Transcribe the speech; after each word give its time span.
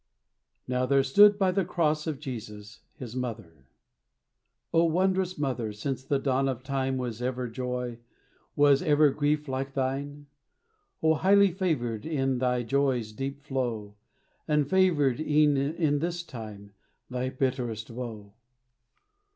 "Now 0.67 0.87
there 0.87 1.03
stood 1.03 1.37
by 1.37 1.51
the 1.51 1.63
cross 1.63 2.07
of 2.07 2.19
Jesus 2.19 2.79
his 2.95 3.15
mother." 3.15 3.67
O 4.73 4.83
wondrous 4.85 5.37
mother! 5.37 5.71
Since 5.71 6.03
the 6.03 6.17
dawn 6.17 6.49
of 6.49 6.63
time 6.63 6.97
Was 6.97 7.21
ever 7.21 7.47
joy, 7.47 7.99
was 8.55 8.81
ever 8.81 9.11
grief 9.11 9.47
like 9.47 9.75
thine? 9.75 10.25
O, 11.03 11.13
highly 11.13 11.51
favored 11.51 12.07
in 12.07 12.39
thy 12.39 12.63
joy's 12.63 13.11
deep 13.13 13.43
flow, 13.43 13.93
And 14.47 14.67
favored 14.67 15.19
e'en 15.19 15.55
in 15.55 15.99
this, 15.99 16.23
thy 16.23 17.29
bitterest 17.29 17.91
woe! 17.91 18.33